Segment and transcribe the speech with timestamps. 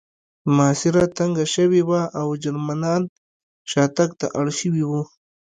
[0.55, 3.01] محاصره تنګه شوې وه او جرمنان
[3.71, 5.03] شاتګ ته اړ شوي وو